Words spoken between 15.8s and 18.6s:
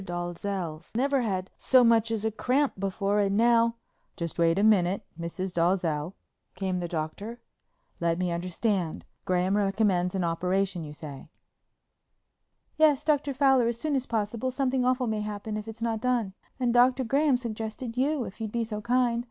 not done. And Dr. Graham suggested you if you'd